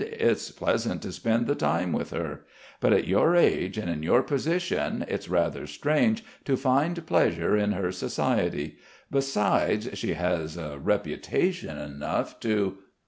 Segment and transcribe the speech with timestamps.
[0.13, 2.41] It's pleasant to spend the time with her.
[2.79, 7.73] But at your age and in your position it's rather strange to find pleasure in
[7.73, 8.77] her society....
[9.11, 12.79] Besides she has a reputation enough to...."